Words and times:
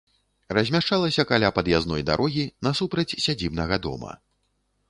Размяшчалася 0.57 1.25
каля 1.33 1.51
пад'язной 1.59 2.05
дарогі, 2.09 2.47
насупраць 2.69 3.17
сядзібнага 3.27 3.75
дома. 3.89 4.11